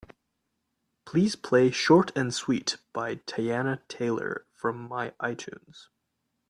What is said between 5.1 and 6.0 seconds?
itunes.